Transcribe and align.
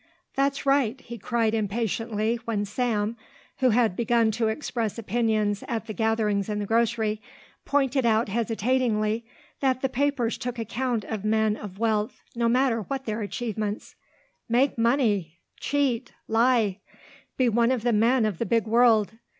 "That's 0.33 0.65
right," 0.65 0.99
he 0.99 1.19
cried 1.19 1.53
impatiently 1.53 2.37
when 2.45 2.65
Sam, 2.65 3.15
who 3.59 3.69
had 3.69 3.95
begun 3.95 4.31
to 4.31 4.47
express 4.47 4.97
opinions 4.97 5.63
at 5.67 5.85
the 5.85 5.93
gatherings 5.93 6.49
in 6.49 6.57
the 6.57 6.65
grocery, 6.65 7.21
pointed 7.65 8.03
out 8.03 8.27
hesitatingly 8.27 9.27
that 9.59 9.81
the 9.83 9.89
papers 9.89 10.39
took 10.39 10.57
account 10.57 11.03
of 11.03 11.23
men 11.23 11.55
of 11.55 11.77
wealth 11.77 12.23
no 12.35 12.49
matter 12.49 12.81
what 12.81 13.05
their 13.05 13.21
achievements, 13.21 13.93
"Make 14.49 14.75
money! 14.75 15.37
Cheat! 15.59 16.11
Lie! 16.27 16.79
Be 17.37 17.47
one 17.47 17.69
of 17.71 17.83
the 17.83 17.93
men 17.93 18.25
of 18.25 18.39
the 18.39 18.45
big 18.47 18.65
world! 18.65 19.11